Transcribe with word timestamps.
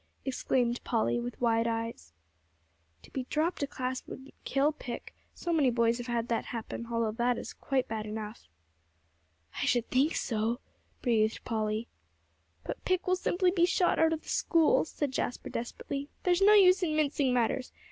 exclaimed 0.25 0.83
Polly 0.83 1.19
with 1.19 1.39
wide 1.39 1.67
eyes. 1.67 2.11
"To 3.03 3.11
be 3.11 3.25
dropped 3.29 3.61
a 3.61 3.67
class 3.67 4.01
wouldn't 4.07 4.33
kill 4.45 4.71
Pick; 4.71 5.13
so 5.35 5.53
many 5.53 5.69
boys 5.69 5.99
have 5.99 6.07
had 6.07 6.27
that 6.27 6.45
happen, 6.45 6.87
although 6.89 7.23
it 7.29 7.37
is 7.37 7.53
quite 7.53 7.87
bad 7.87 8.07
enough." 8.07 8.49
"I 9.61 9.65
should 9.67 9.87
think 9.91 10.15
so," 10.15 10.59
breathed 11.03 11.43
Polly. 11.45 11.87
"But 12.63 12.83
Pick 12.83 13.05
will 13.05 13.15
simply 13.15 13.51
be 13.51 13.65
shot 13.67 13.99
out 13.99 14.11
of 14.11 14.23
the 14.23 14.29
school," 14.29 14.85
said 14.85 15.11
Jasper 15.11 15.49
desperately; 15.51 16.09
"there's 16.23 16.41
no 16.41 16.53
use 16.55 16.81
in 16.81 16.95
mincing 16.95 17.31
matters. 17.31 17.71